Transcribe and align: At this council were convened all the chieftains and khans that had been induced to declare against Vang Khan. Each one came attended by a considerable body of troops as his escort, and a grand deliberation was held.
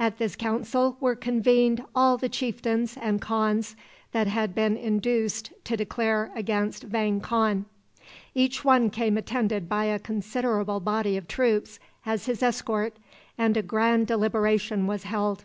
At 0.00 0.16
this 0.16 0.36
council 0.36 0.96
were 1.00 1.14
convened 1.14 1.84
all 1.94 2.16
the 2.16 2.30
chieftains 2.30 2.96
and 2.96 3.20
khans 3.20 3.76
that 4.12 4.26
had 4.26 4.54
been 4.54 4.74
induced 4.74 5.52
to 5.64 5.76
declare 5.76 6.32
against 6.34 6.84
Vang 6.84 7.20
Khan. 7.20 7.66
Each 8.34 8.64
one 8.64 8.88
came 8.88 9.18
attended 9.18 9.68
by 9.68 9.84
a 9.84 9.98
considerable 9.98 10.80
body 10.80 11.18
of 11.18 11.28
troops 11.28 11.78
as 12.06 12.24
his 12.24 12.42
escort, 12.42 12.96
and 13.36 13.54
a 13.54 13.62
grand 13.62 14.06
deliberation 14.06 14.86
was 14.86 15.02
held. 15.02 15.44